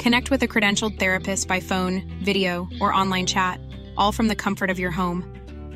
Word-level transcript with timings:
Connect 0.00 0.30
with 0.30 0.42
a 0.42 0.48
credentialed 0.48 0.98
therapist 0.98 1.46
by 1.46 1.60
phone, 1.60 2.02
video, 2.24 2.66
or 2.80 2.90
online 2.90 3.26
chat, 3.26 3.60
all 3.98 4.12
from 4.12 4.28
the 4.28 4.34
comfort 4.34 4.70
of 4.70 4.78
your 4.78 4.90
home. 4.90 5.22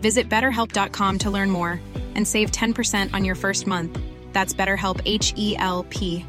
Visit 0.00 0.30
betterhelp.com 0.30 1.18
to 1.18 1.30
learn 1.30 1.50
more 1.50 1.78
and 2.14 2.26
save 2.26 2.50
10% 2.50 3.12
on 3.12 3.26
your 3.26 3.34
first 3.34 3.66
month. 3.66 3.98
That's 4.32 4.54
BetterHelp 4.54 5.02
H 5.04 5.34
E 5.36 5.56
L 5.58 5.84
P. 5.90 6.24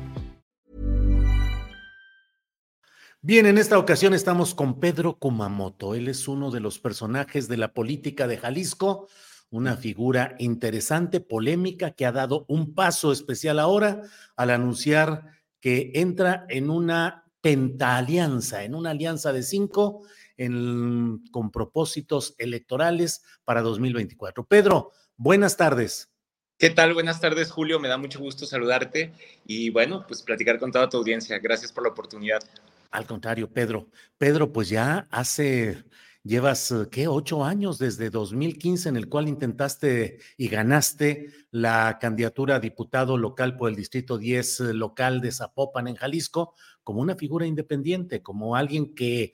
Bien, 3.22 3.46
en 3.46 3.58
esta 3.58 3.80
ocasión 3.80 4.14
estamos 4.14 4.54
con 4.54 4.82
Pedro 4.82 5.18
Kumamoto. 5.18 5.96
Él 5.96 6.10
es 6.10 6.28
uno 6.28 6.52
de 6.52 6.60
los 6.60 6.80
personajes 6.80 7.48
de 7.48 7.56
la 7.56 7.74
política 7.74 8.28
de 8.28 8.36
Jalisco, 8.36 9.08
una 9.52 9.78
figura 9.78 10.36
interesante, 10.38 11.22
polémica, 11.22 11.92
que 11.92 12.06
ha 12.06 12.12
dado 12.12 12.46
un 12.50 12.76
paso 12.76 13.14
especial 13.14 13.58
ahora 13.58 14.02
al 14.36 14.50
anunciar 14.50 15.28
que 15.62 15.94
entra 15.96 16.46
en 16.50 16.70
una 16.70 17.25
pentaalianza, 17.46 18.64
en 18.64 18.74
una 18.74 18.90
alianza 18.90 19.32
de 19.32 19.44
cinco 19.44 20.02
en, 20.36 21.24
con 21.30 21.52
propósitos 21.52 22.34
electorales 22.40 23.22
para 23.44 23.62
2024. 23.62 24.48
Pedro, 24.48 24.94
buenas 25.16 25.56
tardes. 25.56 26.10
¿Qué 26.58 26.72
tal? 26.72 26.96
Buenas 26.96 27.22
tardes, 27.22 27.52
Julio. 27.52 27.80
Me 27.80 27.88
da 27.88 28.00
mucho 28.00 28.18
gusto 28.18 28.48
saludarte 28.48 29.14
y 29.46 29.70
bueno, 29.70 30.06
pues 30.08 30.24
platicar 30.24 30.58
con 30.58 30.72
toda 30.72 30.90
tu 30.90 30.98
audiencia. 30.98 31.38
Gracias 31.38 31.72
por 31.72 31.84
la 31.84 31.90
oportunidad. 31.90 32.42
Al 32.90 33.06
contrario, 33.06 33.48
Pedro. 33.48 33.90
Pedro, 34.18 34.52
pues 34.52 34.68
ya 34.70 35.08
hace, 35.12 35.84
llevas, 36.26 36.74
¿qué? 36.92 37.08
Ocho 37.08 37.46
años 37.46 37.78
desde 37.78 38.10
2015 38.10 38.90
en 38.90 38.98
el 38.98 39.08
cual 39.08 39.30
intentaste 39.30 40.20
y 40.38 40.48
ganaste 40.48 41.30
la 41.52 42.00
candidatura 42.02 42.56
a 42.56 42.60
diputado 42.60 43.18
local 43.18 43.56
por 43.56 43.70
el 43.70 43.76
Distrito 43.76 44.18
10 44.18 44.60
local 44.74 45.22
de 45.22 45.32
Zapopan 45.32 45.88
en 45.88 45.96
Jalisco 45.96 46.56
como 46.84 47.02
una 47.02 47.16
figura 47.16 47.46
independiente, 47.46 48.22
como 48.22 48.56
alguien 48.56 48.96
que 48.96 49.34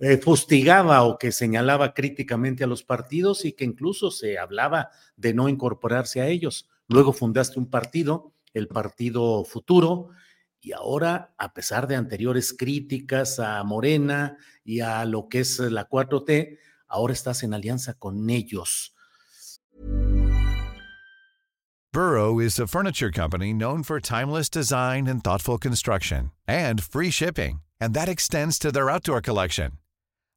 eh, 0.00 0.16
fustigaba 0.16 1.04
o 1.04 1.18
que 1.18 1.30
señalaba 1.30 1.92
críticamente 1.92 2.64
a 2.64 2.66
los 2.66 2.82
partidos 2.82 3.44
y 3.44 3.52
que 3.52 3.64
incluso 3.64 4.10
se 4.10 4.38
hablaba 4.38 4.90
de 5.16 5.34
no 5.34 5.48
incorporarse 5.48 6.22
a 6.22 6.26
ellos. 6.26 6.68
Luego 6.88 7.12
fundaste 7.12 7.58
un 7.58 7.68
partido, 7.68 8.32
el 8.54 8.66
Partido 8.66 9.44
Futuro, 9.44 10.08
y 10.60 10.72
ahora, 10.72 11.34
a 11.38 11.52
pesar 11.52 11.86
de 11.86 11.96
anteriores 11.96 12.52
críticas 12.52 13.38
a 13.38 13.62
Morena 13.64 14.36
y 14.64 14.80
a 14.80 15.04
lo 15.04 15.28
que 15.28 15.40
es 15.40 15.58
la 15.58 15.88
4T, 15.88 16.58
ahora 16.88 17.12
estás 17.12 17.42
en 17.42 17.54
alianza 17.54 17.94
con 17.94 18.28
ellos. 18.28 18.94
Burrow 21.92 22.38
is 22.38 22.60
a 22.60 22.68
furniture 22.68 23.10
company 23.10 23.52
known 23.52 23.82
for 23.82 23.98
timeless 24.00 24.48
design 24.48 25.08
and 25.08 25.24
thoughtful 25.24 25.58
construction 25.58 26.30
and 26.46 26.80
free 26.84 27.10
shipping, 27.10 27.62
and 27.80 27.94
that 27.94 28.08
extends 28.08 28.60
to 28.60 28.70
their 28.70 28.88
outdoor 28.88 29.20
collection. 29.20 29.72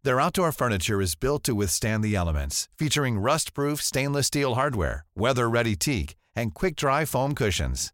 Their 0.03 0.19
outdoor 0.19 0.51
furniture 0.51 0.99
is 0.99 1.15
built 1.15 1.43
to 1.43 1.53
withstand 1.53 2.03
the 2.03 2.15
elements, 2.15 2.69
featuring 2.75 3.19
rust-proof 3.19 3.81
stainless 3.81 4.27
steel 4.27 4.55
hardware, 4.55 5.05
weather-ready 5.15 5.75
teak, 5.75 6.15
and 6.35 6.53
quick-dry 6.53 7.05
foam 7.05 7.35
cushions. 7.35 7.93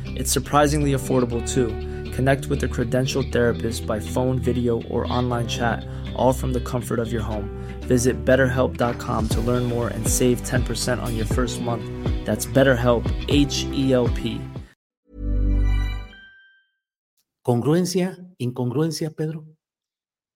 It's 0.15 0.31
surprisingly 0.31 0.93
affordable 0.93 1.41
too. 1.47 1.69
Connect 2.11 2.47
with 2.47 2.63
a 2.63 2.67
credentialed 2.67 3.31
therapist 3.31 3.87
by 3.87 3.99
phone, 3.99 4.37
video, 4.39 4.81
or 4.83 5.11
online 5.11 5.47
chat, 5.47 5.85
all 6.15 6.33
from 6.33 6.53
the 6.53 6.59
comfort 6.61 6.99
of 6.99 7.11
your 7.11 7.21
home. 7.21 7.49
Visit 7.81 8.25
betterhelp.com 8.25 9.27
to 9.29 9.41
learn 9.41 9.63
more 9.65 9.87
and 9.89 10.07
save 10.07 10.41
10% 10.43 11.01
on 11.01 11.15
your 11.15 11.25
first 11.25 11.61
month. 11.61 11.83
That's 12.25 12.45
BetterHelp, 12.45 13.05
H 13.29 13.65
E 13.73 13.93
L 13.93 14.09
P. 14.09 14.39
¿Congruencia? 17.43 18.17
¿Incongruencia, 18.37 19.09
Pedro? 19.09 19.45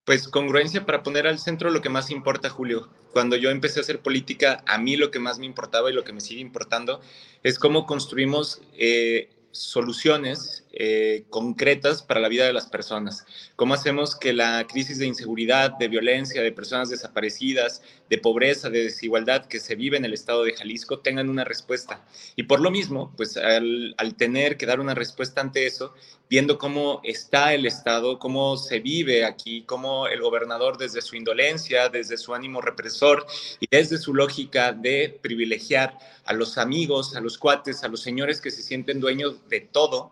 Pues 0.06 0.28
congruencia 0.28 0.86
para 0.86 1.04
poner 1.04 1.28
al 1.28 1.40
centro 1.40 1.70
lo 1.70 1.82
que 1.82 1.90
más 1.90 2.10
importa, 2.10 2.50
Julio. 2.50 2.90
Cuando 3.12 3.36
yo 3.36 3.50
empecé 3.50 3.80
a 3.80 3.82
hacer 3.82 4.02
política, 4.02 4.64
a 4.68 4.78
mí 4.78 4.98
lo 4.98 5.12
que 5.12 5.20
más 5.20 5.40
me 5.40 5.46
importaba 5.46 5.90
y 5.90 5.94
lo 5.94 6.04
que 6.04 6.14
me 6.14 6.22
sigue 6.22 6.42
importando 6.42 7.02
es 7.44 7.58
cómo 7.60 7.86
construimos 7.86 8.62
eh, 8.78 9.35
soluciones 9.58 10.65
eh, 10.78 11.24
concretas 11.30 12.04
para 12.04 12.20
la 12.20 12.28
vida 12.28 12.46
de 12.46 12.52
las 12.52 12.68
personas. 12.68 13.26
¿Cómo 13.56 13.74
hacemos 13.74 14.16
que 14.16 14.34
la 14.34 14.68
crisis 14.68 15.00
de 15.00 15.06
inseguridad, 15.06 15.72
de 15.78 15.88
violencia, 15.88 16.42
de 16.42 16.52
personas 16.52 16.90
desaparecidas, 16.90 17.82
de 18.10 18.18
pobreza, 18.18 18.70
de 18.70 18.84
desigualdad 18.84 19.46
que 19.46 19.62
se 19.62 19.76
vive 19.76 19.96
en 19.96 20.04
el 20.04 20.14
estado 20.14 20.44
de 20.44 20.54
Jalisco 20.54 21.00
tengan 21.00 21.30
una 21.30 21.46
respuesta? 21.46 22.06
Y 22.36 22.44
por 22.44 22.60
lo 22.60 22.72
mismo, 22.72 23.14
pues 23.16 23.38
al, 23.38 23.96
al 23.98 24.16
tener 24.16 24.58
que 24.58 24.66
dar 24.66 24.82
una 24.82 24.94
respuesta 24.94 25.40
ante 25.40 25.66
eso, 25.66 25.94
viendo 26.30 26.58
cómo 26.58 27.02
está 27.04 27.54
el 27.54 27.66
estado, 27.66 28.20
cómo 28.20 28.58
se 28.58 28.80
vive 28.80 29.26
aquí, 29.26 29.64
cómo 29.64 30.08
el 30.08 30.22
gobernador 30.22 30.78
desde 30.78 31.02
su 31.02 31.16
indolencia, 31.16 31.90
desde 31.90 32.18
su 32.18 32.34
ánimo 32.34 32.62
represor 32.62 33.26
y 33.60 33.68
desde 33.70 33.98
su 33.98 34.14
lógica 34.14 34.74
de 34.74 35.20
privilegiar 35.22 35.98
a 36.26 36.34
los 36.34 36.58
amigos, 36.58 37.16
a 37.16 37.22
los 37.22 37.38
cuates, 37.38 37.84
a 37.84 37.88
los 37.88 38.02
señores 38.02 38.42
que 38.42 38.52
se 38.52 38.62
sienten 38.62 39.00
dueños 39.00 39.48
de 39.48 39.62
todo, 39.62 40.12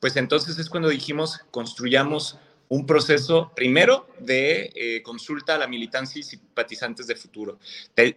pues 0.00 0.16
entonces 0.16 0.58
es 0.58 0.68
cuando 0.68 0.88
dijimos, 0.88 1.40
construyamos 1.50 2.38
un 2.70 2.86
proceso 2.86 3.50
primero 3.56 4.06
de 4.20 4.70
eh, 4.76 5.02
consulta 5.02 5.56
a 5.56 5.58
la 5.58 5.66
militancia 5.66 6.20
y 6.20 6.22
simpatizantes 6.22 7.08
de 7.08 7.16
futuro. 7.16 7.58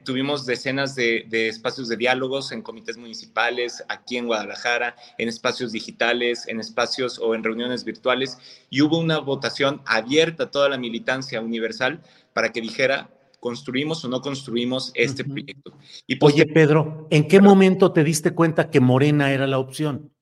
tuvimos 0.04 0.46
decenas 0.46 0.94
de, 0.94 1.26
de, 1.28 1.48
espacios 1.48 1.90
de 1.90 1.98
diálogos 1.98 2.52
en 2.52 2.62
comités 2.62 2.96
municipales, 2.96 3.84
aquí 3.90 4.18
en 4.18 4.28
Guadalajara, 4.28 4.96
en 5.18 5.28
espacios 5.28 5.72
digitales, 5.72 6.48
en 6.48 6.60
espacios 6.60 7.18
o 7.18 7.34
en 7.34 7.44
reuniones 7.44 7.84
virtuales, 7.84 8.38
y 8.70 8.82
hubo 8.82 9.00
una 9.00 9.18
votación 9.18 9.82
abierta 9.86 10.44
a 10.44 10.52
toda 10.52 10.70
la 10.70 10.78
militancia 10.78 11.42
universal 11.42 12.04
para 12.34 12.52
que 12.52 12.62
dijera 12.62 13.10
construimos 13.40 14.06
o 14.06 14.08
no 14.08 14.22
construimos 14.22 14.92
este 14.94 15.26
proyecto. 15.26 15.74
Y 16.08 16.16
pues, 16.16 16.36
Oye, 16.36 16.46
Pedro, 16.46 17.08
¿en 17.10 17.28
qué 17.28 17.42
momento 17.42 17.92
te 17.92 18.04
diste 18.04 18.32
cuenta 18.32 18.70
que 18.70 18.80
Morena 18.80 19.34
era 19.34 19.48
la 19.48 19.58
opción? 19.58 20.14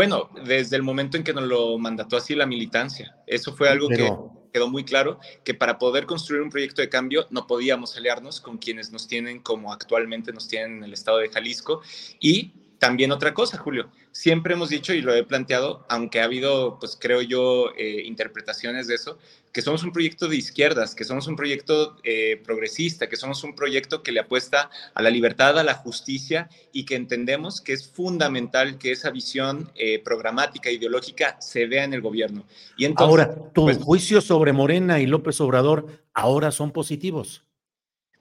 Bueno, 0.00 0.30
desde 0.46 0.76
el 0.76 0.82
momento 0.82 1.18
en 1.18 1.24
que 1.24 1.34
nos 1.34 1.44
lo 1.44 1.76
mandató 1.76 2.16
así 2.16 2.34
la 2.34 2.46
militancia. 2.46 3.18
Eso 3.26 3.54
fue 3.54 3.68
algo 3.68 3.86
que 3.86 4.10
quedó 4.50 4.66
muy 4.66 4.82
claro, 4.82 5.18
que 5.44 5.52
para 5.52 5.78
poder 5.78 6.06
construir 6.06 6.40
un 6.40 6.48
proyecto 6.48 6.80
de 6.80 6.88
cambio 6.88 7.26
no 7.28 7.46
podíamos 7.46 7.94
aliarnos 7.98 8.40
con 8.40 8.56
quienes 8.56 8.90
nos 8.92 9.06
tienen 9.06 9.40
como 9.40 9.74
actualmente 9.74 10.32
nos 10.32 10.48
tienen 10.48 10.78
en 10.78 10.84
el 10.84 10.94
estado 10.94 11.18
de 11.18 11.28
Jalisco 11.28 11.82
y 12.18 12.54
también 12.78 13.12
otra 13.12 13.34
cosa, 13.34 13.58
Julio. 13.58 13.90
Siempre 14.12 14.54
hemos 14.54 14.70
dicho 14.70 14.92
y 14.92 15.02
lo 15.02 15.14
he 15.14 15.22
planteado, 15.22 15.86
aunque 15.88 16.20
ha 16.20 16.24
habido, 16.24 16.78
pues 16.80 16.96
creo 17.00 17.22
yo, 17.22 17.70
eh, 17.78 18.02
interpretaciones 18.04 18.88
de 18.88 18.96
eso, 18.96 19.18
que 19.52 19.62
somos 19.62 19.84
un 19.84 19.92
proyecto 19.92 20.26
de 20.26 20.36
izquierdas, 20.36 20.96
que 20.96 21.04
somos 21.04 21.28
un 21.28 21.36
proyecto 21.36 21.96
eh, 22.02 22.40
progresista, 22.44 23.08
que 23.08 23.16
somos 23.16 23.44
un 23.44 23.54
proyecto 23.54 24.02
que 24.02 24.10
le 24.10 24.20
apuesta 24.20 24.68
a 24.94 25.02
la 25.02 25.10
libertad, 25.10 25.58
a 25.58 25.64
la 25.64 25.74
justicia 25.74 26.48
y 26.72 26.84
que 26.84 26.96
entendemos 26.96 27.60
que 27.60 27.72
es 27.72 27.88
fundamental 27.88 28.78
que 28.78 28.90
esa 28.90 29.10
visión 29.10 29.70
eh, 29.76 30.00
programática, 30.02 30.72
ideológica, 30.72 31.40
se 31.40 31.66
vea 31.66 31.84
en 31.84 31.94
el 31.94 32.00
gobierno. 32.00 32.44
Y 32.76 32.86
entonces, 32.86 33.10
ahora, 33.10 33.52
¿tu 33.52 33.62
pues, 33.62 33.78
juicio 33.78 34.20
sobre 34.20 34.52
Morena 34.52 34.98
y 34.98 35.06
López 35.06 35.40
Obrador 35.40 35.86
ahora 36.14 36.50
son 36.50 36.72
positivos? 36.72 37.44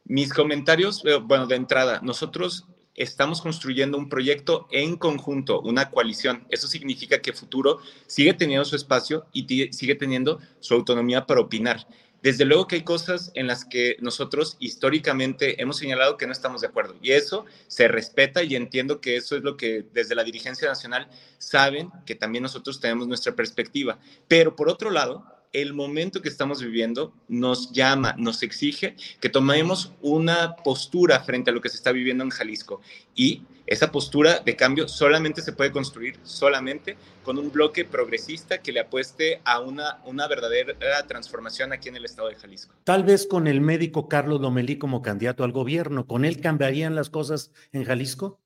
Mis 0.05 0.33
comentarios, 0.33 1.03
bueno, 1.23 1.45
de 1.47 1.55
entrada, 1.55 1.99
nosotros 2.01 2.65
estamos 2.99 3.41
construyendo 3.41 3.97
un 3.97 4.09
proyecto 4.09 4.67
en 4.71 4.97
conjunto, 4.97 5.61
una 5.61 5.89
coalición. 5.89 6.45
Eso 6.49 6.67
significa 6.67 7.21
que 7.21 7.33
Futuro 7.33 7.79
sigue 8.05 8.33
teniendo 8.33 8.65
su 8.65 8.75
espacio 8.75 9.25
y 9.33 9.69
sigue 9.71 9.95
teniendo 9.95 10.39
su 10.59 10.73
autonomía 10.75 11.25
para 11.25 11.41
opinar. 11.41 11.87
Desde 12.21 12.43
luego 12.43 12.67
que 12.67 12.75
hay 12.75 12.83
cosas 12.83 13.31
en 13.33 13.47
las 13.47 13.63
que 13.63 13.95
nosotros 14.01 14.57
históricamente 14.59 15.61
hemos 15.61 15.77
señalado 15.77 16.17
que 16.17 16.27
no 16.27 16.33
estamos 16.33 16.59
de 16.59 16.67
acuerdo 16.67 16.97
y 17.01 17.11
eso 17.11 17.45
se 17.67 17.87
respeta 17.87 18.43
y 18.43 18.57
entiendo 18.57 18.99
que 18.99 19.15
eso 19.15 19.37
es 19.37 19.43
lo 19.43 19.55
que 19.55 19.85
desde 19.93 20.15
la 20.15 20.25
dirigencia 20.25 20.67
nacional 20.67 21.07
saben 21.37 21.91
que 22.05 22.15
también 22.15 22.43
nosotros 22.43 22.81
tenemos 22.81 23.07
nuestra 23.07 23.35
perspectiva. 23.35 23.99
Pero 24.27 24.57
por 24.57 24.67
otro 24.67 24.91
lado, 24.91 25.23
el 25.51 25.73
momento 25.73 26.21
que 26.21 26.29
estamos 26.29 26.61
viviendo 26.61 27.13
nos 27.27 27.71
llama, 27.71 28.13
nos 28.17 28.43
exige 28.43 28.95
que 29.19 29.29
tomemos 29.29 29.93
una 30.01 30.55
postura 30.55 31.21
frente 31.21 31.49
a 31.49 31.53
lo 31.53 31.61
que 31.61 31.69
se 31.69 31.77
está 31.77 31.91
viviendo 31.91 32.23
en 32.23 32.29
Jalisco. 32.29 32.81
Y 33.15 33.43
esa 33.65 33.91
postura 33.91 34.39
de 34.39 34.55
cambio 34.55 34.87
solamente 34.87 35.41
se 35.41 35.53
puede 35.53 35.71
construir 35.71 36.17
solamente 36.23 36.97
con 37.23 37.37
un 37.37 37.51
bloque 37.51 37.85
progresista 37.85 38.59
que 38.59 38.71
le 38.71 38.79
apueste 38.79 39.41
a 39.43 39.59
una, 39.59 40.01
una 40.05 40.27
verdadera 40.27 41.05
transformación 41.07 41.73
aquí 41.73 41.89
en 41.89 41.95
el 41.95 42.05
estado 42.05 42.29
de 42.29 42.35
Jalisco. 42.35 42.73
Tal 42.83 43.03
vez 43.03 43.27
con 43.27 43.47
el 43.47 43.61
médico 43.61 44.07
Carlos 44.07 44.41
Lomelí 44.41 44.77
como 44.77 45.01
candidato 45.01 45.43
al 45.43 45.51
gobierno, 45.51 46.07
¿con 46.07 46.25
él 46.25 46.41
cambiarían 46.41 46.95
las 46.95 47.09
cosas 47.09 47.51
en 47.71 47.83
Jalisco? 47.83 48.39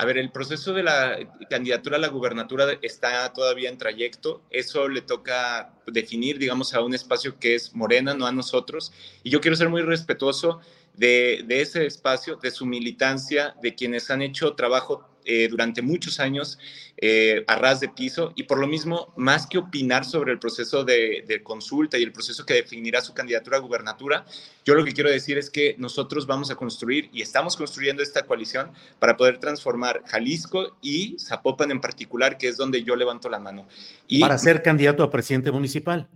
A 0.00 0.04
ver, 0.04 0.16
el 0.16 0.30
proceso 0.30 0.72
de 0.74 0.84
la 0.84 1.18
candidatura 1.50 1.96
a 1.96 1.98
la 1.98 2.06
gubernatura 2.06 2.66
está 2.82 3.32
todavía 3.32 3.68
en 3.68 3.78
trayecto. 3.78 4.42
Eso 4.48 4.88
le 4.88 5.02
toca 5.02 5.74
definir, 5.88 6.38
digamos, 6.38 6.72
a 6.72 6.82
un 6.82 6.94
espacio 6.94 7.36
que 7.40 7.56
es 7.56 7.74
Morena, 7.74 8.14
no 8.14 8.24
a 8.24 8.30
nosotros. 8.30 8.92
Y 9.24 9.30
yo 9.30 9.40
quiero 9.40 9.56
ser 9.56 9.70
muy 9.70 9.82
respetuoso 9.82 10.60
de, 10.94 11.44
ese 11.48 11.84
espacio, 11.84 12.36
de 12.36 12.52
su 12.52 12.64
militancia, 12.64 13.56
de 13.60 13.74
quienes 13.74 14.08
han 14.12 14.22
hecho 14.22 14.54
trabajo 14.54 15.04
eh, 15.30 15.46
durante 15.50 15.82
muchos 15.82 16.20
años 16.20 16.58
eh, 16.96 17.44
a 17.46 17.56
ras 17.56 17.80
de 17.80 17.90
piso 17.90 18.32
y 18.34 18.44
por 18.44 18.58
lo 18.58 18.66
mismo, 18.66 19.12
más 19.14 19.46
que 19.46 19.58
opinar 19.58 20.06
sobre 20.06 20.32
el 20.32 20.38
proceso 20.38 20.84
de, 20.84 21.42
consulta 21.44 21.98
y 21.98 22.02
el 22.02 22.12
proceso 22.12 22.46
que 22.46 22.54
definirá 22.54 23.02
su 23.02 23.12
candidatura 23.12 23.58
a 23.58 23.60
gubernatura, 23.60 24.24
yo 24.64 24.74
lo 24.74 24.86
que 24.86 24.94
quiero 24.94 25.10
decir 25.10 25.36
es 25.36 25.50
que 25.50 25.74
nosotros 25.76 26.26
vamos 26.26 26.50
a 26.50 26.56
construir 26.56 27.10
y 27.12 27.20
estamos 27.20 27.58
construyendo 27.58 28.02
esta 28.02 28.22
coalición 28.22 28.72
para 28.98 29.18
poder 29.18 29.36
transformar 29.36 30.02
Jalisco 30.06 30.78
y 30.80 31.18
Zapopan 31.18 31.72
en 31.72 31.82
particular, 31.82 32.38
que 32.38 32.48
es 32.48 32.56
donde 32.56 32.82
yo 32.82 32.96
levanto 32.96 33.28
la 33.28 33.38
mano. 33.38 33.68
Y, 34.06 34.20
para 34.20 34.38
ser 34.38 34.62
candidato 34.62 35.02
a 35.02 35.10
presidente 35.10 35.52
municipal 35.52 36.08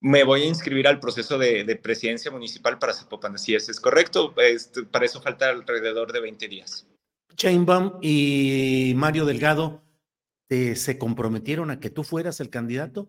me 0.00 0.24
voy 0.24 0.42
a 0.42 0.46
inscribir 0.46 0.88
al 0.88 0.98
proceso 0.98 1.38
de, 1.38 1.78
presidencia 1.80 2.32
municipal 2.32 2.76
para 2.76 2.92
Zapopan. 2.92 3.36
Así 3.36 3.54
es, 3.54 3.68
es 3.68 3.78
correcto. 3.78 4.34
Este, 4.36 4.82
para 4.82 5.06
eso 5.06 5.22
falta 5.22 5.48
alrededor 5.48 6.12
de 6.12 6.20
20 6.20 6.48
días. 6.48 6.88
Chainbaum 7.36 7.98
y 8.00 8.92
Mario 8.96 9.24
Delgado 9.24 9.82
se 10.48 10.98
comprometieron 10.98 11.70
a 11.70 11.80
que 11.80 11.90
tú 11.90 12.04
fueras 12.04 12.40
el 12.40 12.50
candidato? 12.50 13.08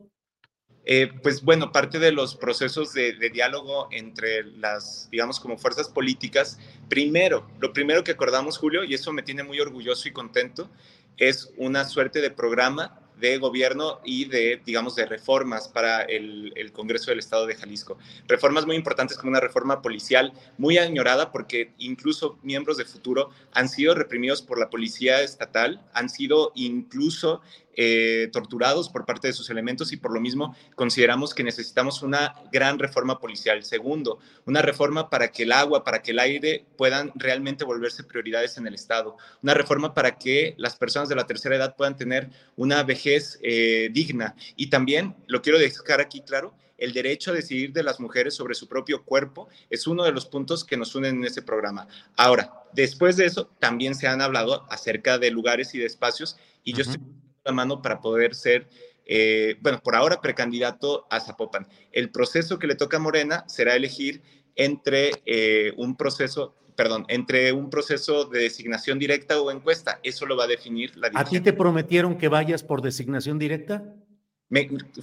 Eh, 0.85 1.11
pues 1.21 1.43
bueno, 1.43 1.71
parte 1.71 1.97
de 1.97 2.11
los 2.11 2.35
procesos 2.35 2.93
de, 2.93 3.13
de, 3.13 3.29
diálogo 3.29 3.87
entre 3.91 4.43
las, 4.43 5.07
digamos, 5.11 5.39
como 5.39 5.57
fuerzas 5.57 5.87
políticas, 5.87 6.59
primero, 6.89 7.47
lo 7.59 7.71
primero 7.71 8.03
que 8.03 8.11
acordamos, 8.11 8.57
Julio, 8.57 8.83
y 8.83 8.93
eso 8.93 9.13
me 9.13 9.23
tiene 9.23 9.43
muy 9.43 9.61
orgulloso 9.61 10.09
y 10.09 10.11
contento, 10.11 10.69
es 11.15 11.53
una 11.57 11.85
suerte 11.85 12.19
de 12.19 12.31
programa 12.31 13.02
de 13.19 13.37
gobierno 13.37 13.99
y 14.03 14.25
de, 14.25 14.61
digamos, 14.65 14.95
de 14.95 15.05
reformas 15.05 15.67
para 15.67 16.01
el, 16.01 16.53
Congreso 16.73 17.11
del 17.11 17.19
Estado 17.19 17.45
de 17.45 17.55
Jalisco. 17.55 17.97
Reformas 18.27 18.65
muy 18.65 18.75
importantes 18.75 19.17
como 19.17 19.29
una 19.29 19.39
reforma 19.39 19.81
policial 19.81 20.33
muy 20.57 20.77
añorada 20.77 21.31
porque 21.31 21.73
incluso 21.77 22.39
miembros 22.41 22.77
de 22.77 22.85
Futuro 22.85 23.29
han 23.51 23.69
sido 23.69 23.93
reprimidos 23.93 24.41
por 24.41 24.59
la 24.59 24.69
policía 24.69 25.21
estatal, 25.21 25.85
han 25.93 26.09
sido 26.09 26.51
incluso 26.55 27.41
eh, 27.75 28.29
torturados 28.31 28.89
por 28.89 29.05
parte 29.05 29.27
de 29.27 29.33
sus 29.33 29.49
elementos 29.49 29.91
y 29.91 29.97
por 29.97 30.13
lo 30.13 30.21
mismo 30.21 30.55
consideramos 30.75 31.33
que 31.33 31.43
necesitamos 31.43 32.01
una 32.03 32.35
gran 32.51 32.79
reforma 32.79 33.19
policial. 33.19 33.63
Segundo, 33.63 34.19
una 34.45 34.61
reforma 34.61 35.09
para 35.09 35.31
que 35.31 35.43
el 35.43 35.51
agua, 35.51 35.83
para 35.83 36.01
que 36.01 36.11
el 36.11 36.19
aire 36.19 36.65
puedan 36.77 37.11
realmente 37.15 37.63
volverse 37.65 38.03
prioridades 38.03 38.57
en 38.57 38.67
el 38.67 38.75
Estado. 38.75 39.17
Una 39.41 39.53
reforma 39.53 39.93
para 39.93 40.17
que 40.17 40.55
las 40.57 40.75
personas 40.75 41.09
de 41.09 41.15
la 41.15 41.25
tercera 41.25 41.55
edad 41.55 41.75
puedan 41.75 41.97
tener 41.97 42.29
una 42.55 42.83
vejez 42.83 43.39
eh, 43.41 43.89
digna. 43.91 44.35
Y 44.55 44.67
también, 44.67 45.15
lo 45.27 45.41
quiero 45.41 45.59
dejar 45.59 46.01
aquí 46.01 46.21
claro, 46.21 46.53
el 46.77 46.93
derecho 46.93 47.31
a 47.31 47.33
decidir 47.33 47.71
de 47.71 47.83
las 47.83 47.99
mujeres 47.99 48.35
sobre 48.35 48.55
su 48.55 48.67
propio 48.67 49.03
cuerpo 49.03 49.47
es 49.69 49.87
uno 49.87 50.03
de 50.03 50.11
los 50.11 50.25
puntos 50.25 50.63
que 50.63 50.75
nos 50.75 50.95
unen 50.95 51.17
en 51.17 51.25
ese 51.25 51.41
programa. 51.41 51.87
Ahora, 52.17 52.51
después 52.73 53.15
de 53.15 53.25
eso, 53.25 53.49
también 53.59 53.95
se 53.95 54.07
han 54.07 54.21
hablado 54.21 54.65
acerca 54.69 55.17
de 55.17 55.31
lugares 55.31 55.73
y 55.75 55.79
de 55.79 55.85
espacios 55.85 56.37
y 56.63 56.73
yo 56.73 56.81
estoy 56.81 56.99
la 57.43 57.51
mano 57.51 57.81
para 57.81 58.01
poder 58.01 58.35
ser, 58.35 58.67
eh, 59.05 59.55
bueno, 59.61 59.79
por 59.83 59.95
ahora 59.95 60.21
precandidato 60.21 61.05
a 61.09 61.19
Zapopan. 61.19 61.67
El 61.91 62.09
proceso 62.09 62.59
que 62.59 62.67
le 62.67 62.75
toca 62.75 62.97
a 62.97 62.99
Morena 62.99 63.43
será 63.47 63.75
elegir 63.75 64.21
entre 64.55 65.11
eh, 65.25 65.73
un 65.77 65.95
proceso, 65.95 66.55
perdón, 66.75 67.05
entre 67.09 67.51
un 67.51 67.69
proceso 67.69 68.25
de 68.25 68.41
designación 68.41 68.99
directa 68.99 69.41
o 69.41 69.51
encuesta. 69.51 69.99
Eso 70.03 70.25
lo 70.25 70.37
va 70.37 70.45
a 70.45 70.47
definir 70.47 70.95
la 70.97 71.09
¿A 71.13 71.25
ti 71.25 71.39
te 71.39 71.53
prometieron 71.53 72.17
que 72.17 72.27
vayas 72.27 72.63
por 72.63 72.81
designación 72.81 73.39
directa? 73.39 73.83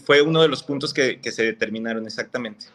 fue 0.04 0.22
uno 0.22 0.42
de 0.42 0.48
los 0.48 0.62
puntos 0.62 0.94
que, 0.94 1.18
se 1.22 1.42
determinaron 1.42 2.06
exactamente. 2.06 2.66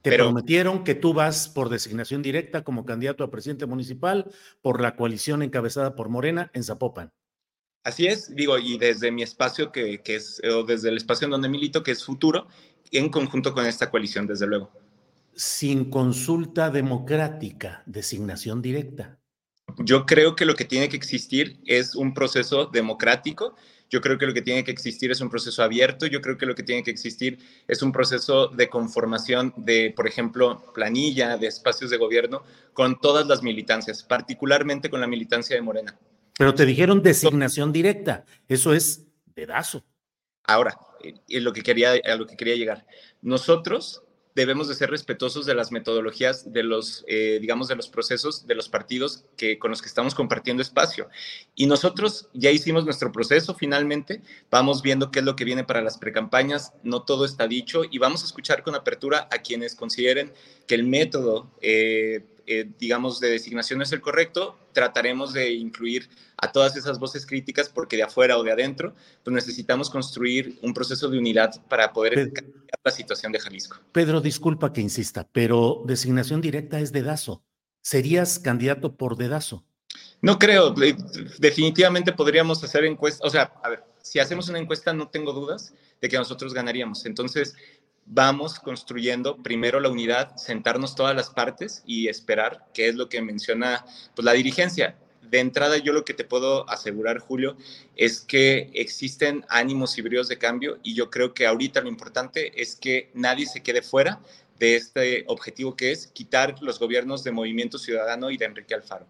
Te 0.00 0.16
prometieron 0.16 0.82
que 0.82 0.94
tú 0.94 1.12
vas 1.12 1.46
por 1.46 1.68
designación 1.68 2.22
directa 2.22 2.64
como 2.64 2.86
candidato 2.86 3.22
a 3.22 3.30
presidente 3.30 3.66
municipal 3.66 4.30
por 4.62 4.80
la 4.80 4.96
coalición 4.96 5.42
encabezada 5.42 5.94
por 5.94 6.08
Morena 6.08 6.50
en 6.54 6.64
Zapopan. 6.64 7.12
Así 7.84 8.06
es, 8.06 8.34
digo, 8.34 8.58
y 8.58 8.78
desde 8.78 9.10
mi 9.10 9.22
espacio, 9.22 9.72
que, 9.72 10.00
es, 10.04 10.40
o 10.44 10.62
desde 10.62 10.88
el 10.88 10.96
espacio 10.96 11.24
en 11.24 11.32
donde 11.32 11.48
milito, 11.48 11.82
que 11.82 11.90
es 11.90 12.04
futuro, 12.04 12.46
en 12.92 13.08
conjunto 13.08 13.52
con 13.52 13.66
esta 13.66 13.90
coalición, 13.90 14.26
desde 14.26 14.46
luego. 14.46 14.70
Sin 15.34 15.90
consulta 15.90 16.70
democrática, 16.70 17.82
designación 17.86 18.62
directa. 18.62 19.18
Yo 19.78 20.06
creo 20.06 20.36
que 20.36 20.44
lo 20.44 20.54
que 20.54 20.64
tiene 20.64 20.88
que 20.88 20.96
existir 20.96 21.58
es 21.64 21.96
un 21.96 22.14
proceso 22.14 22.66
democrático. 22.66 23.56
Yo 23.90 24.00
creo 24.00 24.16
que 24.16 24.26
lo 24.26 24.34
que 24.34 24.42
tiene 24.42 24.62
que 24.62 24.70
existir 24.70 25.10
es 25.10 25.20
un 25.20 25.30
proceso 25.30 25.62
abierto. 25.62 26.06
Yo 26.06 26.20
creo 26.20 26.38
que 26.38 26.46
lo 26.46 26.54
que 26.54 26.62
tiene 26.62 26.84
que 26.84 26.90
existir 26.90 27.38
es 27.66 27.82
un 27.82 27.90
proceso 27.90 28.48
de 28.48 28.68
conformación 28.68 29.54
de, 29.56 29.92
por 29.96 30.06
ejemplo, 30.06 30.62
planilla, 30.74 31.36
de 31.36 31.48
espacios 31.48 31.90
de 31.90 31.96
gobierno 31.96 32.42
con 32.74 33.00
todas 33.00 33.26
las 33.26 33.42
militancias, 33.42 34.04
particularmente 34.04 34.88
con 34.88 35.00
la 35.00 35.06
militancia 35.06 35.56
de 35.56 35.62
Morena. 35.62 35.98
Pero 36.38 36.54
te 36.54 36.66
dijeron 36.66 37.02
designación 37.02 37.72
directa. 37.72 38.24
Eso 38.48 38.72
es 38.72 39.06
dedazo. 39.34 39.84
Ahora, 40.44 40.76
es 41.28 41.42
lo 41.42 41.52
que 41.52 41.62
quería, 41.62 41.92
a 41.92 42.16
lo 42.16 42.26
que 42.26 42.36
quería 42.36 42.56
llegar. 42.56 42.86
Nosotros 43.20 44.02
debemos 44.34 44.68
de 44.68 44.74
ser 44.74 44.90
respetuosos 44.90 45.46
de 45.46 45.54
las 45.54 45.72
metodologías, 45.72 46.52
de 46.52 46.62
los, 46.62 47.04
eh, 47.06 47.38
digamos, 47.40 47.68
de 47.68 47.76
los 47.76 47.88
procesos 47.88 48.46
de 48.46 48.54
los 48.54 48.68
partidos 48.68 49.24
que, 49.36 49.58
con 49.58 49.70
los 49.70 49.82
que 49.82 49.88
estamos 49.88 50.14
compartiendo 50.14 50.62
espacio. 50.62 51.08
Y 51.54 51.66
nosotros 51.66 52.28
ya 52.32 52.50
hicimos 52.50 52.84
nuestro 52.84 53.12
proceso 53.12 53.54
finalmente, 53.54 54.22
vamos 54.50 54.82
viendo 54.82 55.10
qué 55.10 55.18
es 55.18 55.24
lo 55.24 55.36
que 55.36 55.44
viene 55.44 55.64
para 55.64 55.82
las 55.82 55.98
precampañas, 55.98 56.72
no 56.82 57.02
todo 57.02 57.24
está 57.24 57.46
dicho 57.46 57.82
y 57.88 57.98
vamos 57.98 58.22
a 58.22 58.26
escuchar 58.26 58.62
con 58.62 58.74
apertura 58.74 59.28
a 59.30 59.38
quienes 59.38 59.74
consideren 59.74 60.32
que 60.66 60.74
el 60.74 60.84
método 60.84 61.50
eh, 61.60 62.24
eh, 62.46 62.70
digamos, 62.78 63.20
de 63.20 63.30
designación 63.30 63.78
no 63.78 63.84
es 63.84 63.92
el 63.92 64.00
correcto, 64.00 64.58
trataremos 64.72 65.32
de 65.32 65.52
incluir 65.52 66.08
a 66.36 66.50
todas 66.50 66.76
esas 66.76 66.98
voces 66.98 67.26
críticas 67.26 67.68
porque 67.68 67.96
de 67.96 68.02
afuera 68.02 68.38
o 68.38 68.42
de 68.42 68.52
adentro, 68.52 68.94
pues 69.22 69.34
necesitamos 69.34 69.90
construir 69.90 70.58
un 70.62 70.74
proceso 70.74 71.08
de 71.08 71.18
unidad 71.18 71.60
para 71.68 71.92
poder 71.92 72.32
cambiar 72.32 72.78
la 72.84 72.90
situación 72.90 73.32
de 73.32 73.40
Jalisco. 73.40 73.78
Pedro, 73.92 74.20
disculpa 74.20 74.72
que 74.72 74.80
insista, 74.80 75.28
pero 75.32 75.82
designación 75.84 76.40
directa 76.40 76.80
es 76.80 76.92
dedazo. 76.92 77.42
¿Serías 77.80 78.38
candidato 78.38 78.96
por 78.96 79.16
dedazo? 79.16 79.64
No 80.20 80.38
creo, 80.38 80.74
definitivamente 81.38 82.12
podríamos 82.12 82.62
hacer 82.62 82.84
encuestas, 82.84 83.26
o 83.26 83.30
sea, 83.30 83.52
a 83.62 83.70
ver, 83.70 83.84
si 84.02 84.18
hacemos 84.18 84.48
una 84.48 84.58
encuesta 84.58 84.92
no 84.92 85.08
tengo 85.08 85.32
dudas 85.32 85.74
de 86.00 86.08
que 86.08 86.16
nosotros 86.16 86.52
ganaríamos. 86.52 87.06
Entonces, 87.06 87.54
vamos 88.06 88.58
construyendo 88.58 89.36
primero 89.42 89.80
la 89.80 89.88
unidad, 89.88 90.36
sentarnos 90.36 90.94
todas 90.94 91.14
las 91.14 91.30
partes 91.30 91.82
y 91.86 92.08
esperar 92.08 92.66
qué 92.74 92.88
es 92.88 92.94
lo 92.94 93.08
que 93.08 93.22
menciona 93.22 93.84
pues, 94.14 94.24
la 94.24 94.32
dirigencia. 94.32 94.96
de 95.22 95.40
entrada 95.40 95.78
yo 95.78 95.94
lo 95.94 96.04
que 96.04 96.12
te 96.12 96.24
puedo 96.24 96.68
asegurar, 96.68 97.18
Julio, 97.18 97.56
es 97.96 98.20
que 98.20 98.70
existen 98.74 99.46
ánimos 99.48 99.96
y 99.96 100.02
bríos 100.02 100.28
de 100.28 100.36
cambio 100.36 100.78
y 100.82 100.94
yo 100.94 101.08
creo 101.10 101.32
que 101.32 101.46
ahorita 101.46 101.80
lo 101.80 101.88
importante 101.88 102.60
es 102.60 102.76
que 102.76 103.10
nadie 103.14 103.46
se 103.46 103.62
quede 103.62 103.80
fuera 103.80 104.20
de 104.58 104.76
este 104.76 105.24
objetivo 105.28 105.74
que 105.74 105.90
es 105.90 106.08
quitar 106.08 106.60
los 106.60 106.78
gobiernos 106.78 107.24
de 107.24 107.32
Movimiento 107.32 107.78
Ciudadano 107.78 108.30
y 108.30 108.36
de 108.36 108.44
Enrique 108.44 108.74
Alfaro. 108.74 109.06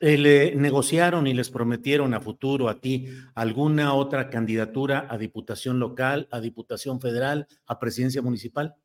Eh, 0.00 0.16
¿Le 0.16 0.54
negociaron 0.54 1.26
y 1.26 1.34
les 1.34 1.50
prometieron 1.50 2.14
a 2.14 2.20
futuro 2.20 2.68
a 2.68 2.80
ti 2.80 3.08
alguna 3.34 3.94
otra 3.94 4.30
candidatura 4.30 5.08
a 5.10 5.18
diputación 5.18 5.80
local, 5.80 6.28
a 6.30 6.40
diputación 6.40 7.00
federal, 7.00 7.48
a 7.66 7.80
presidencia 7.80 8.22
municipal? 8.22 8.76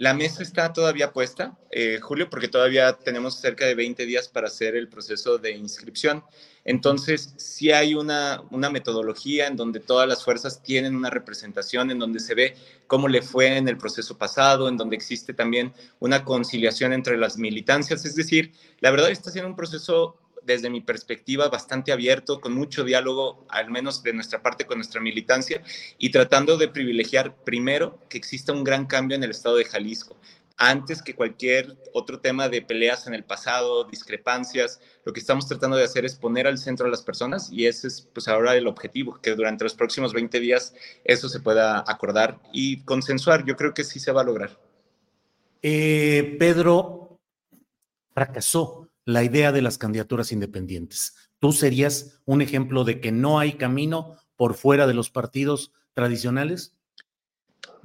La 0.00 0.14
mesa 0.14 0.44
está 0.44 0.72
todavía 0.72 1.12
puesta, 1.12 1.58
eh, 1.72 1.98
Julio, 2.00 2.30
porque 2.30 2.46
todavía 2.46 2.92
tenemos 2.92 3.40
cerca 3.40 3.66
de 3.66 3.74
20 3.74 4.06
días 4.06 4.28
para 4.28 4.46
hacer 4.46 4.76
el 4.76 4.88
proceso 4.88 5.38
de 5.38 5.52
inscripción. 5.52 6.22
Entonces, 6.64 7.34
sí 7.38 7.72
hay 7.72 7.94
una, 7.94 8.42
una 8.52 8.70
metodología 8.70 9.48
en 9.48 9.56
donde 9.56 9.80
todas 9.80 10.06
las 10.06 10.22
fuerzas 10.22 10.62
tienen 10.62 10.94
una 10.94 11.10
representación, 11.10 11.90
en 11.90 11.98
donde 11.98 12.20
se 12.20 12.36
ve 12.36 12.54
cómo 12.86 13.08
le 13.08 13.22
fue 13.22 13.56
en 13.56 13.66
el 13.68 13.76
proceso 13.76 14.16
pasado, 14.18 14.68
en 14.68 14.76
donde 14.76 14.94
existe 14.94 15.34
también 15.34 15.72
una 15.98 16.24
conciliación 16.24 16.92
entre 16.92 17.16
las 17.16 17.36
militancias. 17.36 18.04
Es 18.04 18.14
decir, 18.14 18.52
la 18.78 18.92
verdad 18.92 19.10
está 19.10 19.32
siendo 19.32 19.48
un 19.48 19.56
proceso 19.56 20.16
desde 20.48 20.70
mi 20.70 20.80
perspectiva, 20.80 21.48
bastante 21.48 21.92
abierto, 21.92 22.40
con 22.40 22.54
mucho 22.54 22.82
diálogo, 22.82 23.46
al 23.50 23.70
menos 23.70 24.02
de 24.02 24.14
nuestra 24.14 24.42
parte 24.42 24.64
con 24.64 24.78
nuestra 24.78 25.00
militancia, 25.00 25.62
y 25.98 26.10
tratando 26.10 26.56
de 26.56 26.68
privilegiar 26.68 27.36
primero 27.44 28.00
que 28.08 28.16
exista 28.16 28.52
un 28.52 28.64
gran 28.64 28.86
cambio 28.86 29.14
en 29.14 29.22
el 29.22 29.30
estado 29.30 29.56
de 29.56 29.66
Jalisco. 29.66 30.16
Antes 30.56 31.02
que 31.02 31.14
cualquier 31.14 31.76
otro 31.92 32.18
tema 32.18 32.48
de 32.48 32.62
peleas 32.62 33.06
en 33.06 33.14
el 33.14 33.24
pasado, 33.24 33.84
discrepancias, 33.84 34.80
lo 35.04 35.12
que 35.12 35.20
estamos 35.20 35.46
tratando 35.46 35.76
de 35.76 35.84
hacer 35.84 36.04
es 36.04 36.16
poner 36.16 36.46
al 36.46 36.58
centro 36.58 36.86
a 36.86 36.90
las 36.90 37.02
personas 37.02 37.52
y 37.52 37.66
ese 37.66 37.86
es 37.86 38.08
pues 38.12 38.26
ahora 38.26 38.56
el 38.56 38.66
objetivo, 38.66 39.20
que 39.22 39.36
durante 39.36 39.62
los 39.62 39.74
próximos 39.74 40.12
20 40.14 40.40
días 40.40 40.74
eso 41.04 41.28
se 41.28 41.40
pueda 41.40 41.84
acordar 41.86 42.40
y 42.52 42.82
consensuar. 42.84 43.44
Yo 43.44 43.54
creo 43.54 43.72
que 43.72 43.84
sí 43.84 44.00
se 44.00 44.10
va 44.10 44.22
a 44.22 44.24
lograr. 44.24 44.58
Eh, 45.62 46.36
Pedro 46.40 47.20
fracasó 48.12 48.87
la 49.08 49.24
idea 49.24 49.52
de 49.52 49.62
las 49.62 49.78
candidaturas 49.78 50.32
independientes. 50.32 51.14
¿Tú 51.38 51.52
serías 51.52 52.20
un 52.26 52.42
ejemplo 52.42 52.84
de 52.84 53.00
que 53.00 53.10
no 53.10 53.38
hay 53.38 53.54
camino 53.54 54.18
por 54.36 54.52
fuera 54.52 54.86
de 54.86 54.92
los 54.92 55.08
partidos 55.08 55.72
tradicionales? 55.94 56.74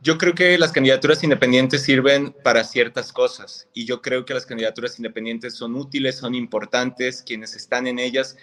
Yo 0.01 0.18
creo 0.18 0.36
que 0.36 0.58
las 0.58 0.74
candidaturas 0.74 1.24
independientes 1.24 1.82
sirven 1.82 2.36
para 2.44 2.65
ciertas 2.65 3.13
cosas 3.13 3.70
y 3.74 3.86
yo 3.86 4.01
creo 4.01 4.25
que 4.25 4.34
las 4.34 4.46
candidaturas 4.46 5.00
independientes 5.00 5.56
son 5.56 5.75
útiles, 5.75 6.18
son 6.18 6.36
importantes, 6.36 7.24
quienes 7.25 7.56
están 7.56 7.88
en 7.88 8.00
ellas 8.00 8.36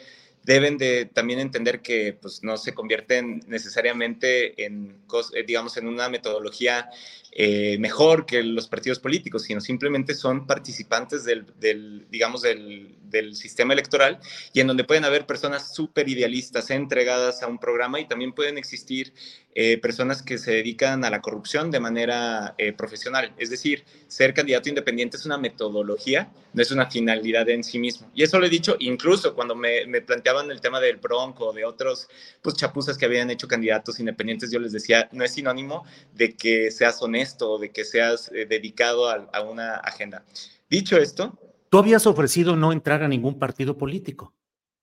deben 0.43 0.79
de 0.79 1.07
también 1.07 1.39
entender 1.39 1.81
que 1.83 2.15
pues, 2.21 2.43
no 2.43 2.57
se 2.57 2.75
convierten 2.75 3.43
necesariamente 3.47 4.65
en, 4.65 4.97
eh, 5.35 5.45
digamos, 5.47 5.77
en 5.77 5.87
una 5.87 6.09
metodología 6.09 6.89
eh, 7.33 7.79
mejor 7.79 8.27
que 8.27 8.43
los 8.43 8.67
partidos 8.67 8.99
políticos, 8.99 9.45
sino 9.45 9.61
simplemente 9.61 10.15
son 10.15 10.47
participantes 10.47 11.25
del, 11.25 12.07
digamos, 12.11 12.43
del, 12.43 12.97
del, 13.03 13.37
sistema 13.37 13.73
electoral 13.73 14.19
y 14.53 14.61
en 14.61 14.67
donde 14.67 14.83
pueden 14.83 15.05
haber 15.05 15.27
personas 15.27 15.73
súper 15.73 16.09
idealistas, 16.09 16.71
entregadas 16.71 17.43
a 17.43 17.47
un 17.47 17.59
programa 17.59 18.01
y 18.01 18.09
también 18.09 18.33
pueden 18.33 18.59
existir 18.59 19.13
eh, 19.53 19.79
personas 19.79 20.23
que 20.23 20.39
se 20.39 20.53
dedican 20.53 21.05
a 21.05 21.11
la 21.11 21.21
corrupción 21.21 21.71
de 21.71 21.81
manera 21.81 22.55
eh, 22.57 22.73
profesional. 22.73 23.33
Es 23.37 23.51
decir, 23.51 23.85
ser 24.07 24.33
candidato 24.33 24.69
independiente 24.69 25.17
es 25.17 25.27
una 25.27 25.39
metodología, 25.39 26.31
no 26.53 26.63
es 26.63 26.71
una 26.71 26.89
finalidad 26.89 27.49
en 27.49 27.65
sí 27.65 27.79
mismo. 27.79 28.09
Y 28.15 28.23
eso 28.23 28.39
lo 28.39 28.47
he 28.47 28.51
dicho 28.51 28.77
incluso 28.79 29.35
cuando 29.35 29.57
me, 29.57 29.87
me 29.87 30.03
planteaban 30.03 30.51
el 30.51 30.61
tema 30.61 30.79
del 30.81 30.99
Bronco, 30.99 31.53
de 31.53 31.65
otros 31.65 32.09
pues, 32.43 32.55
chapuzas 32.55 32.97
que 32.97 33.07
habían 33.07 33.31
hecho 33.31 33.49
candidatos 33.49 33.99
independientes, 33.99 34.53
yo 34.53 34.61
les 34.61 34.73
decía, 34.73 35.09
no 35.13 35.25
es 35.25 35.33
sinónimo 35.33 35.85
de 36.15 36.37
que 36.37 36.71
seas 36.71 37.03
honesto, 37.03 37.59
de 37.59 37.71
que 37.71 37.85
seas 37.85 38.31
eh, 38.33 38.47
dedicado 38.47 39.09
a, 39.09 39.29
a 39.33 39.43
una 39.43 39.77
agenda. 39.77 40.25
Dicho 40.69 40.97
esto... 40.97 41.37
Tú 41.71 41.79
habías 41.79 42.07
ofrecido 42.07 42.57
no 42.57 42.73
entrar 42.73 43.03
a 43.03 43.09
ningún 43.09 43.39
partido 43.39 43.79
político. 43.79 44.35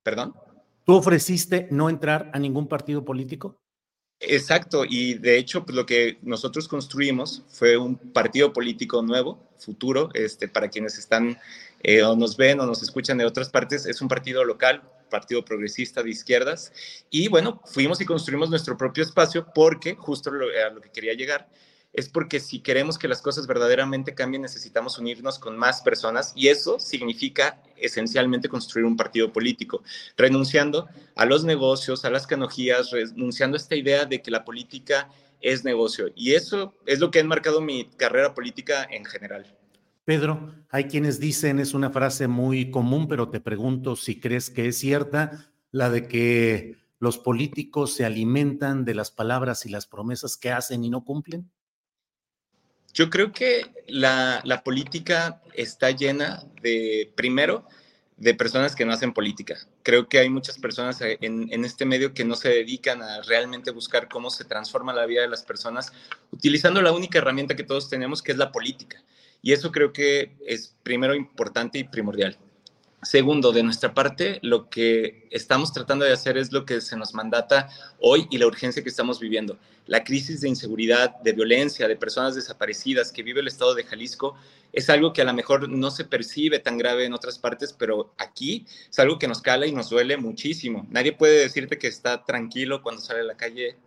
¿Perdón? 0.04 0.34
¿Tú 0.86 0.94
ofreciste 0.96 1.68
no 1.70 1.90
entrar 1.90 2.32
a 2.34 2.40
ningún 2.40 2.68
partido 2.68 3.04
político? 3.04 3.60
Exacto, 4.20 4.84
y 4.84 5.14
de 5.14 5.38
hecho 5.38 5.64
pues, 5.64 5.76
lo 5.76 5.86
que 5.86 6.18
nosotros 6.24 6.68
construimos 6.68 7.44
fue 7.50 7.78
un 7.78 7.98
partido 7.98 8.52
político 8.52 9.04
nuevo, 9.04 9.48
futuro, 9.60 10.10
este, 10.14 10.48
para 10.48 10.70
quienes 10.70 10.98
están 10.98 11.38
eh, 11.84 12.02
o 12.02 12.16
nos 12.16 12.36
ven 12.36 12.60
o 12.60 12.66
nos 12.66 12.82
escuchan 12.82 13.20
de 13.20 13.26
otras 13.26 13.50
partes, 13.50 13.86
es 13.86 14.02
un 14.02 14.08
partido 14.08 14.44
local, 14.44 14.82
partido 15.12 15.46
progresista 15.46 16.02
de 16.02 16.10
izquierdas, 16.10 16.74
y 17.12 17.28
bueno, 17.28 17.62
fuimos 17.66 18.02
y 18.02 18.06
construimos 18.06 18.50
nuestro 18.50 18.76
propio 18.76 19.04
espacio 19.04 19.48
porque 19.54 19.96
justo 19.96 20.32
a 20.32 20.70
lo 20.72 20.82
que 20.82 20.90
quería 20.90 21.14
llegar 21.14 21.48
es 21.98 22.10
porque 22.10 22.40
si 22.40 22.60
queremos 22.60 23.00
que 23.00 23.08
las 23.08 23.24
cosas 23.24 23.48
verdaderamente 23.48 24.14
cambien, 24.14 24.44
necesitamos 24.44 25.00
unirnos 25.00 25.40
con 25.40 25.58
más 25.58 25.82
personas 25.82 26.32
y 26.36 26.50
eso 26.50 26.80
significa 26.80 27.60
esencialmente 27.76 28.50
construir 28.50 28.86
un 28.86 28.96
partido 28.96 29.34
político, 29.34 29.82
renunciando 30.16 30.88
a 31.16 31.26
los 31.26 31.44
negocios, 31.44 32.06
a 32.06 32.12
las 32.12 32.28
canojías, 32.28 32.92
renunciando 32.92 33.56
a 33.56 33.60
esta 33.60 33.76
idea 33.76 34.06
de 34.06 34.22
que 34.22 34.30
la 34.30 34.46
política 34.46 35.10
es 35.42 35.64
negocio. 35.64 36.12
Y 36.16 36.36
eso 36.36 36.76
es 36.86 37.00
lo 37.00 37.10
que 37.10 37.18
ha 37.18 37.24
enmarcado 37.24 37.62
mi 37.62 37.86
carrera 37.86 38.36
política 38.36 38.88
en 38.92 39.04
general. 39.04 39.58
Pedro, 40.06 40.54
hay 40.70 40.84
quienes 40.84 41.20
dicen, 41.20 41.58
es 41.58 41.74
una 41.74 41.90
frase 41.90 42.28
muy 42.28 42.70
común, 42.70 43.08
pero 43.08 43.30
te 43.30 43.40
pregunto 43.40 43.96
si 43.96 44.20
crees 44.20 44.52
que 44.52 44.68
es 44.68 44.78
cierta, 44.78 45.52
la 45.72 45.90
de 45.90 46.08
que 46.08 46.78
los 47.00 47.18
políticos 47.18 47.96
se 47.96 48.06
alimentan 48.06 48.86
de 48.86 48.94
las 48.94 49.10
palabras 49.10 49.66
y 49.66 49.70
las 49.70 49.88
promesas 49.88 50.38
que 50.38 50.52
hacen 50.52 50.84
y 50.84 50.92
no 50.92 51.04
cumplen. 51.04 51.50
Yo 52.94 53.10
creo 53.10 53.32
que 53.32 53.66
la, 53.88 54.62
política 54.64 55.42
está 55.54 55.92
llena 55.92 56.44
de, 56.62 57.12
primero, 57.16 57.68
de 58.18 58.34
personas 58.34 58.76
que 58.76 58.86
no 58.86 58.94
hacen 58.94 59.14
política. 59.14 59.56
Creo 59.84 60.10
que 60.10 60.20
hay 60.20 60.30
muchas 60.30 60.58
personas 60.58 61.00
en, 61.02 61.64
este 61.64 61.86
medio 61.86 62.14
que 62.14 62.26
no 62.26 62.36
se 62.36 62.50
dedican 62.50 63.04
a 63.04 63.22
realmente 63.22 63.72
buscar 63.72 64.08
cómo 64.08 64.30
se 64.32 64.46
transforma 64.46 64.94
la 64.94 65.06
vida 65.06 65.22
de 65.22 65.28
las 65.28 65.44
personas 65.44 65.94
utilizando 66.32 66.82
la 66.82 66.92
única 66.92 67.20
herramienta 67.20 67.56
que 67.56 67.64
todos 67.64 67.90
tenemos, 67.90 68.24
que 68.24 68.32
es 68.32 68.38
la 68.38 68.52
política. 68.52 69.04
Y 69.44 69.54
eso 69.54 69.72
creo 69.72 69.94
que 69.94 70.36
es 70.46 70.76
primero 70.82 71.14
importante 71.14 71.78
y 71.78 71.84
primordial. 71.84 72.38
Segundo, 73.04 73.52
de 73.52 73.62
nuestra 73.62 73.94
parte, 73.94 74.40
lo 74.42 74.70
que 74.70 75.28
estamos 75.30 75.72
tratando 75.72 76.04
de 76.04 76.14
hacer 76.14 76.36
es 76.36 76.52
lo 76.52 76.66
que 76.66 76.82
se 76.82 76.98
nos 76.98 77.14
mandata 77.14 77.70
hoy 78.00 78.28
y 78.32 78.40
la 78.40 78.48
urgencia 78.48 78.82
que 78.82 78.90
estamos 78.90 79.20
viviendo. 79.20 79.60
La 79.86 80.04
crisis 80.04 80.42
de 80.42 80.50
inseguridad, 80.50 81.16
de 81.20 81.34
violencia, 81.34 81.88
de 81.88 81.96
personas 81.96 82.34
desaparecidas 82.34 83.12
que 83.12 83.22
vive 83.22 83.42
el 83.42 83.48
estado 83.48 83.76
de 83.76 83.84
Jalisco 83.84 84.36
es 84.74 84.90
algo 84.90 85.14
que 85.14 85.22
a 85.22 85.26
lo 85.26 85.34
mejor 85.34 85.70
no 85.70 85.92
se 85.92 86.06
percibe 86.06 86.58
tan 86.58 86.80
grave 86.80 87.06
en 87.06 87.14
otras 87.14 87.38
partes, 87.38 87.72
pero 87.72 88.14
aquí 88.18 88.66
es 88.90 88.98
algo 88.98 89.20
que 89.20 89.28
nos 89.28 89.42
cala 89.42 89.68
y 89.68 89.72
nos 89.72 89.92
duele 89.92 90.18
muchísimo. 90.18 90.88
Nadie 90.90 91.14
puede 91.14 91.40
decirte 91.40 91.78
que 91.78 91.88
está 91.88 92.26
tranquilo 92.26 92.82
cuando 92.82 93.02
sale 93.02 93.20
a 93.20 93.24
la 93.24 93.38
calle 93.38 93.78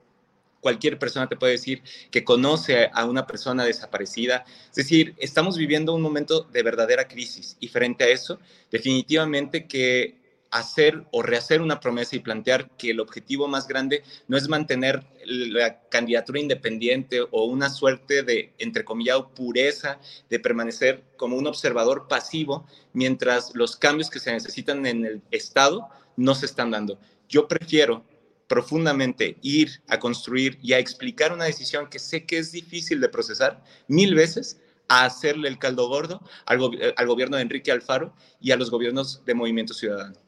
cualquier 0.61 0.99
persona 0.99 1.29
te 1.29 1.37
puede 1.37 1.52
decir 1.52 1.83
que 2.11 2.25
conoce 2.25 2.90
a 2.93 3.05
una 3.05 3.26
persona 3.26 3.64
desaparecida. 3.64 4.45
Es 4.69 4.76
decir, 4.76 5.14
estamos 5.19 5.57
viviendo 5.57 5.95
un 5.95 6.02
momento 6.02 6.43
de 6.43 6.62
verdadera 6.62 7.09
crisis 7.09 7.57
y 7.61 7.69
frente 7.69 8.05
a 8.05 8.09
eso, 8.09 8.38
definitivamente 8.71 9.67
que 9.67 10.21
hacer 10.50 11.05
o 11.12 11.23
rehacer 11.23 11.61
una 11.61 11.81
promesa 11.81 12.17
y 12.17 12.21
plantear 12.21 12.71
que 12.76 12.90
el 12.90 13.00
objetivo 13.00 13.47
más 13.47 13.69
grande 13.69 14.02
no 14.26 14.37
es 14.37 14.49
mantener 14.49 15.05
la 15.25 15.81
candidatura 15.88 16.40
independiente 16.40 17.21
o 17.23 17.45
una 17.45 17.71
suerte 17.71 18.23
de, 18.23 18.52
entre 18.59 18.85
comillas, 18.85 19.23
pureza 19.35 20.00
de 20.29 20.40
permanecer 20.40 21.05
como 21.17 21.37
un 21.37 21.47
observador 21.47 22.09
pasivo 22.09 22.67
mientras 22.93 23.55
los 23.55 23.76
cambios 23.76 24.11
que 24.11 24.19
se 24.19 24.33
necesitan 24.33 24.85
en 24.87 25.07
el 25.07 25.23
Estado 25.31 25.88
no 26.17 26.35
se 26.35 26.47
están 26.47 26.73
dando. 26.73 26.99
Yo 27.29 27.47
prefiero 27.47 28.05
profundamente 28.50 29.38
ir 29.42 29.80
a 29.87 30.00
construir 30.00 30.59
y 30.61 30.73
a 30.73 30.80
explicar 30.80 31.33
una 31.33 31.45
decisión 31.45 31.88
que 31.88 32.00
sé 32.00 32.26
que 32.26 32.37
es 32.37 32.50
difícil 32.50 33.00
de 33.00 33.09
procesar 33.09 33.62
mil 33.87 34.16
veces, 34.16 34.61
a 34.88 35.04
hacerle 35.04 35.49
el 35.49 35.57
caldo 35.57 35.87
gordo 35.87 36.21
al, 36.47 36.59
al 36.97 37.07
gobierno 37.07 37.37
de 37.37 37.45
Enrique 37.45 37.71
Alfaro 37.71 38.12
y 38.40 38.50
a 38.50 38.57
los 38.57 38.73
gobiernos 38.73 39.25
de 39.25 39.35
Movimiento 39.35 39.73
Ciudadano. 39.73 40.19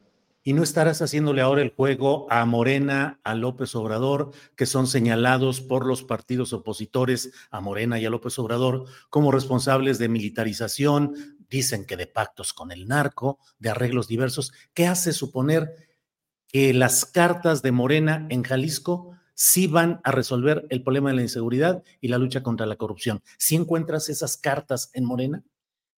¿Y 0.44 0.52
no 0.52 0.62
estarás 0.62 1.02
haciéndole 1.02 1.40
ahora 1.40 1.62
el 1.62 1.70
juego 1.70 2.28
a 2.30 2.44
Morena, 2.44 3.18
a 3.24 3.34
López 3.34 3.74
Obrador, 3.74 4.30
que 4.54 4.66
son 4.66 4.86
señalados 4.86 5.60
por 5.60 5.84
los 5.84 6.04
partidos 6.04 6.52
opositores 6.52 7.32
a 7.50 7.60
Morena 7.60 7.98
y 7.98 8.06
a 8.06 8.10
López 8.10 8.38
Obrador 8.38 8.84
como 9.10 9.32
responsables 9.32 9.98
de 9.98 10.08
militarización, 10.08 11.36
dicen 11.50 11.86
que 11.86 11.96
de 11.96 12.06
pactos 12.06 12.52
con 12.52 12.70
el 12.70 12.86
narco, 12.86 13.40
de 13.58 13.70
arreglos 13.70 14.06
diversos? 14.06 14.52
¿Qué 14.74 14.86
hace 14.86 15.12
suponer 15.12 15.91
que 16.52 16.74
las 16.74 17.04
cartas 17.06 17.62
de 17.62 17.72
Morena 17.72 18.26
en 18.30 18.42
Jalisco 18.42 19.16
sí 19.34 19.66
van 19.66 20.00
a 20.04 20.12
resolver 20.12 20.66
el 20.68 20.82
problema 20.82 21.10
de 21.10 21.16
la 21.16 21.22
inseguridad 21.22 21.82
y 22.00 22.08
la 22.08 22.18
lucha 22.18 22.42
contra 22.42 22.66
la 22.66 22.76
corrupción. 22.76 23.22
¿Sí 23.38 23.56
encuentras 23.56 24.08
esas 24.08 24.36
cartas 24.36 24.90
en 24.92 25.04
Morena? 25.04 25.42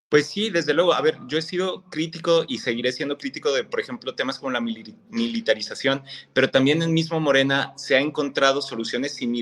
Pues 0.09 0.29
sí, 0.29 0.51
desde 0.51 0.75
luego. 0.75 0.95
A 0.95 1.01
ver, 1.01 1.19
yo 1.27 1.39
he 1.39 1.43
sido 1.43 1.85
crítico 1.91 2.45
y 2.47 2.59
seguiré 2.59 2.93
siendo 2.93 3.19
crítico 3.19 3.53
de, 3.53 3.65
por 3.65 3.81
ejemplo, 3.81 4.15
temas 4.15 4.39
como 4.39 4.53
la 4.53 4.61
militarización, 4.61 6.05
pero 6.33 6.51
también 6.51 6.83
en 6.83 6.93
mismo 6.93 7.19
Morena 7.19 7.73
se 7.77 7.97
ha 7.97 8.01
encontrado 8.01 8.63
soluciones 8.63 9.15
sin 9.15 9.33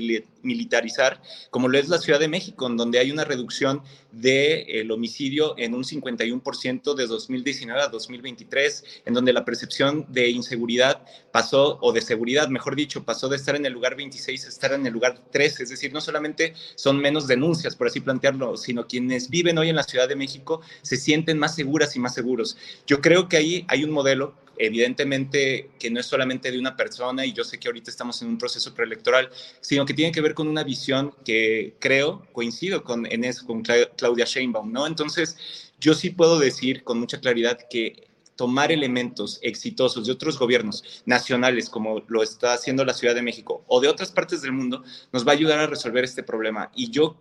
militarizar, 0.43 1.21
como 1.49 1.67
lo 1.67 1.77
es 1.77 1.89
la 1.89 1.97
Ciudad 1.97 2.19
de 2.19 2.27
México, 2.27 2.67
en 2.67 2.77
donde 2.77 2.99
hay 2.99 3.11
una 3.11 3.25
reducción 3.25 3.81
del 4.11 4.91
homicidio 4.91 5.55
en 5.57 5.73
un 5.73 5.83
51% 5.83 6.93
de 6.93 7.07
2019 7.07 7.81
a 7.81 7.87
2023, 7.87 8.83
en 9.05 9.13
donde 9.13 9.33
la 9.33 9.45
percepción 9.45 10.05
de 10.09 10.29
inseguridad 10.29 11.03
pasó, 11.31 11.79
o 11.81 11.91
de 11.91 12.01
seguridad, 12.01 12.47
mejor 12.49 12.75
dicho, 12.75 13.03
pasó 13.03 13.27
de 13.29 13.37
estar 13.37 13.55
en 13.55 13.65
el 13.65 13.73
lugar 13.73 13.95
26 13.95 14.45
a 14.45 14.49
estar 14.49 14.73
en 14.73 14.85
el 14.85 14.93
lugar 14.93 15.21
3. 15.31 15.61
Es 15.61 15.69
decir, 15.69 15.91
no 15.91 16.01
solamente 16.01 16.53
son 16.75 16.99
menos 16.99 17.27
denuncias, 17.27 17.75
por 17.75 17.87
así 17.87 17.99
plantearlo, 17.99 18.57
sino 18.57 18.87
quienes 18.87 19.29
viven 19.29 19.57
hoy 19.57 19.69
en 19.69 19.75
la 19.75 19.83
Ciudad 19.83 20.07
de 20.07 20.15
México 20.15 20.61
se 20.81 20.97
sienten 20.97 21.39
más 21.39 21.55
seguras 21.55 21.95
y 21.95 21.99
más 21.99 22.13
seguros. 22.13 22.57
Yo 22.85 23.01
creo 23.01 23.27
que 23.27 23.37
ahí 23.37 23.65
hay 23.67 23.83
un 23.83 23.91
modelo 23.91 24.35
evidentemente 24.57 25.71
que 25.79 25.89
no 25.89 25.99
es 25.99 26.05
solamente 26.05 26.51
de 26.51 26.59
una 26.59 26.75
persona 26.75 27.25
y 27.25 27.33
yo 27.33 27.43
sé 27.43 27.59
que 27.59 27.67
ahorita 27.67 27.89
estamos 27.89 28.21
en 28.21 28.29
un 28.29 28.37
proceso 28.37 28.73
preelectoral, 28.73 29.29
sino 29.61 29.85
que 29.85 29.93
tiene 29.93 30.11
que 30.11 30.21
ver 30.21 30.33
con 30.33 30.47
una 30.47 30.63
visión 30.63 31.13
que 31.25 31.75
creo 31.79 32.25
coincido 32.31 32.83
con, 32.83 33.05
en 33.05 33.23
eso, 33.23 33.45
con 33.45 33.63
Claudia 33.63 34.25
Sheinbaum, 34.25 34.71
¿no? 34.71 34.87
Entonces, 34.87 35.71
yo 35.79 35.93
sí 35.93 36.11
puedo 36.11 36.39
decir 36.39 36.83
con 36.83 36.99
mucha 36.99 37.19
claridad 37.19 37.59
que 37.69 38.07
tomar 38.35 38.71
elementos 38.71 39.39
exitosos 39.41 40.05
de 40.05 40.11
otros 40.11 40.39
gobiernos 40.39 41.03
nacionales, 41.05 41.69
como 41.69 42.01
lo 42.07 42.23
está 42.23 42.53
haciendo 42.53 42.83
la 42.85 42.93
Ciudad 42.93 43.15
de 43.15 43.21
México, 43.21 43.63
o 43.67 43.79
de 43.79 43.87
otras 43.87 44.11
partes 44.11 44.41
del 44.41 44.53
mundo, 44.53 44.83
nos 45.11 45.25
va 45.25 45.31
a 45.31 45.35
ayudar 45.35 45.59
a 45.59 45.67
resolver 45.67 46.03
este 46.03 46.23
problema. 46.23 46.71
Y 46.75 46.89
yo 46.89 47.17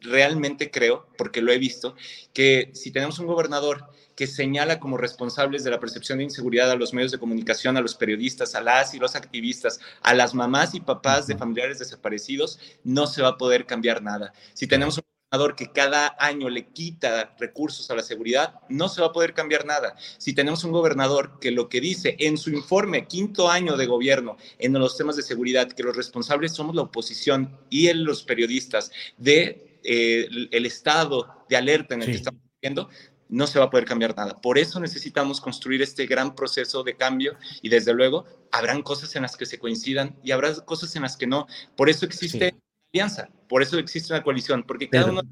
realmente 0.00 0.70
creo, 0.70 1.06
porque 1.16 1.42
lo 1.42 1.52
he 1.52 1.58
visto, 1.58 1.96
que 2.32 2.70
si 2.72 2.90
tenemos 2.90 3.18
un 3.18 3.26
gobernador 3.26 3.88
que 4.16 4.26
señala 4.26 4.80
como 4.80 4.96
responsables 4.96 5.64
de 5.64 5.70
la 5.70 5.80
percepción 5.80 6.18
de 6.18 6.24
inseguridad 6.24 6.70
a 6.70 6.76
los 6.76 6.92
medios 6.92 7.12
de 7.12 7.18
comunicación, 7.18 7.76
a 7.76 7.80
los 7.80 7.94
periodistas, 7.94 8.54
a 8.54 8.60
las 8.60 8.94
y 8.94 8.98
los 8.98 9.16
activistas, 9.16 9.80
a 10.02 10.14
las 10.14 10.34
mamás 10.34 10.74
y 10.74 10.80
papás 10.80 11.26
de 11.26 11.36
familiares 11.36 11.78
desaparecidos, 11.78 12.58
no 12.84 13.06
se 13.06 13.22
va 13.22 13.30
a 13.30 13.38
poder 13.38 13.66
cambiar 13.66 14.02
nada. 14.02 14.32
Si 14.52 14.66
tenemos 14.66 14.98
un 14.98 15.04
gobernador 15.04 15.56
que 15.56 15.72
cada 15.72 16.14
año 16.18 16.48
le 16.48 16.68
quita 16.68 17.34
recursos 17.38 17.90
a 17.90 17.96
la 17.96 18.02
seguridad, 18.02 18.60
no 18.68 18.88
se 18.88 19.00
va 19.00 19.08
a 19.08 19.12
poder 19.12 19.34
cambiar 19.34 19.66
nada. 19.66 19.96
Si 20.18 20.32
tenemos 20.32 20.62
un 20.64 20.72
gobernador 20.72 21.38
que 21.40 21.50
lo 21.50 21.68
que 21.68 21.80
dice 21.80 22.16
en 22.20 22.38
su 22.38 22.50
informe, 22.50 23.06
quinto 23.06 23.50
año 23.50 23.76
de 23.76 23.86
gobierno, 23.86 24.36
en 24.58 24.72
los 24.74 24.96
temas 24.96 25.16
de 25.16 25.22
seguridad, 25.22 25.72
que 25.72 25.82
los 25.82 25.96
responsables 25.96 26.52
somos 26.52 26.74
la 26.76 26.82
oposición 26.82 27.58
y 27.68 27.92
los 27.92 28.22
periodistas 28.22 28.92
de 29.16 29.80
eh, 29.82 30.28
el 30.50 30.66
estado 30.66 31.44
de 31.48 31.56
alerta 31.56 31.94
en 31.94 32.02
el 32.02 32.06
que 32.06 32.16
estamos 32.16 32.40
viviendo, 32.60 32.88
no 33.28 33.46
se 33.46 33.58
va 33.58 33.66
a 33.66 33.70
poder 33.70 33.84
cambiar 33.84 34.16
nada. 34.16 34.40
Por 34.40 34.58
eso 34.58 34.80
necesitamos 34.80 35.40
construir 35.40 35.82
este 35.82 36.06
gran 36.06 36.34
proceso 36.34 36.82
de 36.82 36.96
cambio 36.96 37.36
y 37.62 37.68
desde 37.68 37.94
luego 37.94 38.24
habrán 38.52 38.82
cosas 38.82 39.14
en 39.16 39.22
las 39.22 39.36
que 39.36 39.46
se 39.46 39.58
coincidan 39.58 40.16
y 40.22 40.32
habrá 40.32 40.54
cosas 40.64 40.94
en 40.96 41.02
las 41.02 41.16
que 41.16 41.26
no. 41.26 41.46
Por 41.76 41.88
eso 41.88 42.06
existe 42.06 42.54
alianza, 42.92 43.28
por 43.48 43.62
eso 43.62 43.78
existe 43.78 44.12
una 44.12 44.22
coalición, 44.22 44.62
porque 44.62 44.88
cada 44.88 45.10
uno 45.10 45.22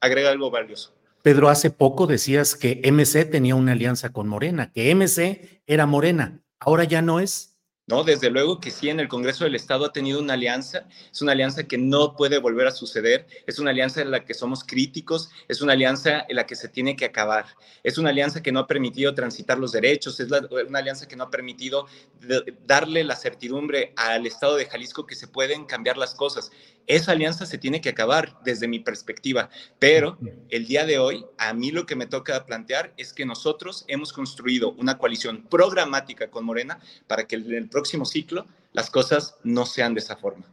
agrega 0.00 0.30
algo 0.30 0.50
valioso. 0.50 0.94
Pedro, 1.22 1.48
hace 1.48 1.70
poco 1.70 2.06
decías 2.06 2.56
que 2.56 2.80
MC 2.84 3.24
tenía 3.24 3.54
una 3.54 3.72
alianza 3.72 4.10
con 4.10 4.28
Morena, 4.28 4.72
que 4.72 4.92
MC 4.94 5.62
era 5.66 5.86
Morena, 5.86 6.42
ahora 6.58 6.84
ya 6.84 7.02
no 7.02 7.20
es. 7.20 7.51
No, 7.92 8.04
desde 8.04 8.30
luego 8.30 8.58
que 8.58 8.70
sí, 8.70 8.88
en 8.88 9.00
el 9.00 9.08
Congreso 9.08 9.44
del 9.44 9.54
Estado 9.54 9.84
ha 9.84 9.92
tenido 9.92 10.18
una 10.18 10.32
alianza, 10.32 10.86
es 11.12 11.20
una 11.20 11.32
alianza 11.32 11.64
que 11.64 11.76
no 11.76 12.16
puede 12.16 12.38
volver 12.38 12.66
a 12.66 12.70
suceder, 12.70 13.26
es 13.46 13.58
una 13.58 13.70
alianza 13.70 14.00
en 14.00 14.10
la 14.10 14.24
que 14.24 14.32
somos 14.32 14.64
críticos, 14.64 15.28
es 15.46 15.60
una 15.60 15.74
alianza 15.74 16.24
en 16.26 16.36
la 16.36 16.46
que 16.46 16.56
se 16.56 16.70
tiene 16.70 16.96
que 16.96 17.04
acabar, 17.04 17.44
es 17.82 17.98
una 17.98 18.08
alianza 18.08 18.42
que 18.42 18.50
no 18.50 18.60
ha 18.60 18.66
permitido 18.66 19.12
transitar 19.14 19.58
los 19.58 19.72
derechos, 19.72 20.18
es 20.20 20.28
una 20.30 20.78
alianza 20.78 21.06
que 21.06 21.16
no 21.16 21.24
ha 21.24 21.30
permitido 21.30 21.86
darle 22.66 23.04
la 23.04 23.14
certidumbre 23.14 23.92
al 23.96 24.26
Estado 24.26 24.56
de 24.56 24.64
Jalisco 24.64 25.04
que 25.04 25.14
se 25.14 25.28
pueden 25.28 25.66
cambiar 25.66 25.98
las 25.98 26.14
cosas. 26.14 26.50
Esa 26.86 27.12
alianza 27.12 27.46
se 27.46 27.58
tiene 27.58 27.80
que 27.80 27.88
acabar 27.88 28.38
desde 28.44 28.68
mi 28.68 28.80
perspectiva, 28.80 29.50
pero 29.78 30.18
el 30.48 30.66
día 30.66 30.84
de 30.84 30.98
hoy 30.98 31.24
a 31.38 31.52
mí 31.54 31.70
lo 31.70 31.86
que 31.86 31.96
me 31.96 32.06
toca 32.06 32.44
plantear 32.44 32.92
es 32.96 33.12
que 33.12 33.26
nosotros 33.26 33.84
hemos 33.88 34.12
construido 34.12 34.72
una 34.72 34.98
coalición 34.98 35.46
programática 35.48 36.30
con 36.30 36.44
Morena 36.44 36.80
para 37.06 37.26
que 37.26 37.36
en 37.36 37.52
el 37.54 37.68
próximo 37.68 38.04
ciclo 38.04 38.46
las 38.72 38.90
cosas 38.90 39.36
no 39.44 39.66
sean 39.66 39.94
de 39.94 40.00
esa 40.00 40.16
forma. 40.16 40.44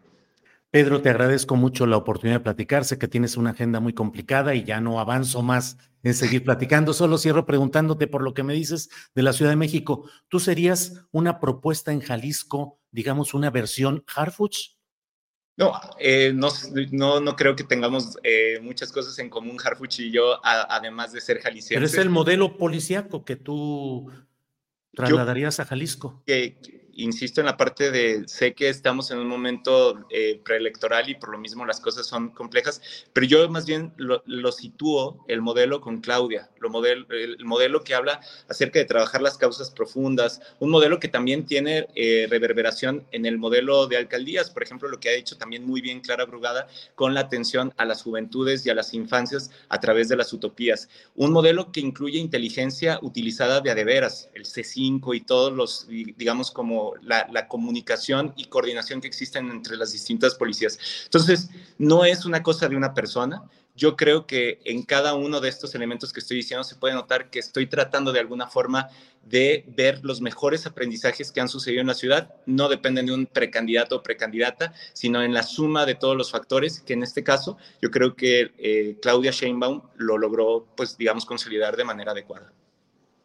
Pedro, 0.72 1.02
te 1.02 1.10
agradezco 1.10 1.56
mucho 1.56 1.88
la 1.88 1.98
oportunidad 1.98 2.38
de 2.38 2.44
platicar. 2.44 2.86
Sé 2.86 3.00
que 3.00 3.08
tienes 3.08 3.38
una 3.38 3.52
agenda 3.52 3.80
muy 3.80 3.94
complicada 3.94 4.54
y 4.54 4.64
ya 4.64 4.80
no 4.80 5.00
avanzo 5.00 5.42
más 5.42 5.78
en 6.04 6.14
seguir 6.14 6.44
platicando. 6.44 6.94
Solo 6.94 7.18
cierro 7.18 7.48
preguntándote 7.48 8.06
por 8.06 8.22
lo 8.22 8.36
que 8.36 8.44
me 8.44 8.54
dices 8.54 8.90
de 9.16 9.24
la 9.24 9.34
Ciudad 9.34 9.52
de 9.52 9.58
México. 9.58 10.08
¿Tú 10.28 10.40
serías 10.40 11.08
una 11.12 11.40
propuesta 11.40 11.92
en 11.92 12.02
Jalisco, 12.02 12.80
digamos, 12.92 13.34
una 13.34 13.50
versión 13.50 14.04
Harfuch? 14.16 14.79
No, 15.60 15.74
eh, 16.00 16.32
no, 16.34 16.48
no, 16.92 17.20
no, 17.20 17.36
creo 17.36 17.54
que 17.54 17.66
tengamos 17.66 18.18
eh, 18.24 18.62
muchas 18.62 18.94
cosas 18.94 19.20
en 19.20 19.30
común, 19.30 19.58
Harfuch 19.62 20.00
y 20.00 20.10
yo, 20.10 20.40
además 20.42 21.12
de 21.12 21.20
ser 21.20 21.42
jaliscienses. 21.42 21.76
Pero 21.76 21.86
es 21.86 21.98
el 21.98 22.10
modelo 22.10 22.56
policíaco 22.56 23.26
que 23.26 23.36
tú 23.36 24.10
trasladarías 24.96 25.60
a 25.60 25.66
Jalisco. 25.66 26.24
Que, 26.26 26.79
insisto 27.04 27.42
en 27.42 27.46
la 27.46 27.58
parte 27.58 27.92
de, 27.92 28.28
sé 28.28 28.54
que 28.54 28.70
estamos 28.70 29.12
en 29.12 29.20
un 29.20 29.28
momento 29.28 30.06
eh, 30.10 30.40
preelectoral 30.44 31.10
y 31.10 31.16
por 31.16 31.30
lo 31.30 31.38
mismo 31.38 31.66
las 31.66 31.80
cosas 31.80 32.06
son 32.06 32.30
complejas, 32.30 32.82
pero 33.14 33.26
yo 33.26 33.50
más 33.50 33.66
bien 33.66 33.94
lo, 33.98 34.22
lo 34.26 34.52
sitúo 34.52 35.24
el 35.28 35.42
modelo 35.42 35.82
con 35.82 36.02
Claudia, 36.02 36.50
lo 36.60 36.70
modelo, 36.70 37.06
el 37.10 37.44
modelo 37.46 37.84
que 37.84 37.96
habla 37.96 38.20
acerca 38.48 38.80
de 38.80 38.86
trabajar 38.86 39.22
las 39.22 39.38
causas 39.38 39.72
profundas, 39.72 40.42
un 40.60 40.70
modelo 40.70 41.00
que 41.00 41.08
también 41.08 41.46
tiene 41.46 41.88
eh, 41.96 42.28
reverberación 42.30 43.06
en 43.12 43.26
el 43.26 43.38
modelo 43.38 43.88
de 43.88 43.98
alcaldías, 43.98 44.50
por 44.50 44.64
ejemplo, 44.64 44.90
lo 44.90 45.00
que 45.00 45.10
ha 45.10 45.14
dicho 45.14 45.38
también 45.38 45.66
muy 45.66 45.82
bien 45.82 46.02
Clara 46.02 46.26
Brugada 46.26 46.68
con 46.96 47.14
la 47.14 47.22
atención 47.22 47.74
a 47.78 47.86
las 47.86 48.04
juventudes 48.04 48.66
y 48.66 48.70
a 48.70 48.76
las 48.76 48.94
infancias 48.94 49.52
a 49.70 49.80
través 49.80 50.10
de 50.10 50.18
las 50.18 50.34
utopías. 50.34 50.90
Un 51.16 51.32
modelo 51.32 51.72
que 51.72 51.80
incluye 51.80 52.20
inteligencia 52.20 53.00
utilizada 53.02 53.62
de 53.62 53.72
adeveras, 53.72 54.30
el 54.34 54.46
C5 54.46 55.16
y 55.16 55.22
todos 55.22 55.54
los, 55.54 55.88
digamos, 55.88 56.52
como 56.52 56.89
la, 57.02 57.48
comunicación 57.48 58.34
y 58.36 58.46
coordinación 58.46 59.02
que 59.02 59.08
existen 59.08 59.50
entre 59.50 59.78
las 59.78 59.92
distintas 59.92 60.36
policías. 60.36 60.78
Entonces, 61.06 61.50
no 61.78 62.06
es 62.06 62.26
una 62.26 62.44
cosa 62.44 62.68
de 62.68 62.76
una 62.76 62.94
persona. 62.94 63.44
Yo 63.76 63.96
creo 63.96 64.28
que 64.28 64.60
en 64.66 64.84
cada 64.84 65.14
uno 65.14 65.40
de 65.40 65.50
estos 65.50 65.74
elementos 65.74 66.12
que 66.12 66.20
estoy 66.20 66.38
diciendo 66.38 66.64
se 66.64 66.76
puede 66.76 66.94
notar 66.94 67.30
que 67.30 67.40
estoy 67.40 67.68
tratando 67.68 68.12
de 68.12 68.20
alguna 68.20 68.48
forma 68.48 68.90
de 69.24 69.64
ver 69.68 70.00
los 70.04 70.22
mejores 70.22 70.66
aprendizajes 70.66 71.32
que 71.32 71.40
han 71.40 71.48
sucedido 71.48 71.82
en 71.82 71.88
la 71.88 71.94
ciudad. 71.94 72.34
No 72.46 72.68
dependen 72.68 73.06
de 73.06 73.14
un 73.14 73.26
precandidato 73.26 73.98
o 73.98 74.04
precandidata, 74.04 74.74
sino 74.94 75.24
en 75.24 75.34
la 75.34 75.44
suma 75.44 75.86
de 75.86 75.96
todos 75.96 76.18
los 76.18 76.32
factores, 76.32 76.82
que 76.82 76.94
en 76.94 77.04
este 77.04 77.24
caso 77.24 77.58
yo 77.82 77.90
creo 77.92 78.16
que 78.16 78.52
eh, 78.58 78.98
Claudia 79.02 79.32
Sheinbaum 79.32 79.82
lo 79.96 80.18
logró, 80.18 80.68
pues 80.76 80.98
digamos, 80.98 81.26
consolidar 81.26 81.78
de 81.78 81.84
manera 81.84 82.12
adecuada. 82.12 82.52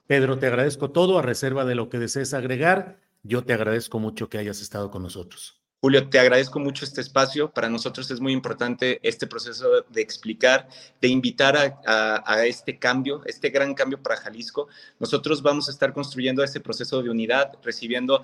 Pedro, 0.07 0.39
te 0.39 0.47
agradezco 0.47 0.91
todo 0.91 1.19
a 1.19 1.23
reserva 1.23 1.65
de 1.65 1.75
lo 1.75 1.89
que 1.89 1.99
desees 1.99 2.35
agregar. 2.35 2.99
Yo 3.27 3.43
te 3.43 3.55
agradezco 3.55 3.99
mucho 3.99 4.29
que 4.29 4.37
hayas 4.37 4.61
estado 4.61 4.91
con 4.91 5.03
nosotros. 5.03 5.59
Julio, 5.81 6.11
te 6.11 6.19
agradezco 6.19 6.61
mucho 6.61 6.85
este 6.85 7.01
espacio. 7.01 7.51
Para 7.51 7.71
nosotros 7.71 8.11
es 8.11 8.21
muy 8.21 8.35
importante 8.35 9.01
este 9.03 9.27
proceso 9.27 9.83
de 9.89 10.03
explicar, 10.03 10.69
de 11.01 11.09
invitar 11.09 11.57
a, 11.57 12.45
este 12.45 12.79
cambio, 12.79 13.23
este 13.25 13.49
gran 13.49 13.73
cambio 13.73 14.03
para 14.03 14.17
Jalisco. 14.17 14.69
Nosotros 15.01 15.41
vamos 15.41 15.69
a 15.69 15.71
estar 15.71 15.95
construyendo 15.95 16.45
este 16.45 16.61
proceso 16.61 17.03
de 17.03 17.09
unidad, 17.09 17.53
recibiendo 17.63 18.23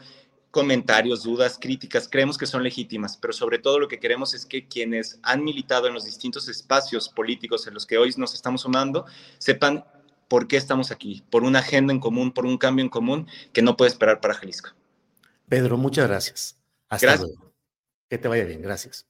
comentarios, 0.50 1.22
dudas, 1.22 1.56
críticas, 1.58 2.06
creemos 2.06 2.36
que 2.36 2.44
son 2.44 2.62
legítimas, 2.62 3.16
pero 3.16 3.32
sobre 3.32 3.58
todo 3.58 3.78
lo 3.78 3.88
que 3.88 4.00
queremos 4.00 4.34
es 4.34 4.44
que 4.44 4.66
quienes 4.66 5.18
han 5.22 5.44
militado 5.44 5.86
en 5.86 5.94
los 5.94 6.04
distintos 6.04 6.48
espacios 6.48 7.08
políticos 7.08 7.66
en 7.66 7.74
los 7.74 7.86
que 7.86 7.96
hoy 7.96 8.12
nos 8.18 8.34
estamos 8.34 8.62
sumando, 8.62 9.06
sepan 9.38 9.84
por 10.28 10.46
qué 10.46 10.56
estamos 10.56 10.90
aquí, 10.90 11.22
por 11.30 11.44
una 11.44 11.60
agenda 11.60 11.92
en 11.92 12.00
común, 12.00 12.32
por 12.32 12.44
un 12.46 12.58
cambio 12.58 12.84
en 12.84 12.90
común 12.90 13.26
que 13.52 13.62
no 13.62 13.76
puede 13.76 13.90
esperar 13.90 14.20
para 14.20 14.34
Jalisco. 14.34 14.70
Pedro, 15.50 15.76
muchas 15.76 16.08
gracias. 16.08 16.62
Hasta 16.88 17.16
luego. 17.16 17.52
Que 18.08 18.18
te 18.18 18.28
vaya 18.28 18.44
bien. 18.44 18.62
Gracias. 18.62 19.09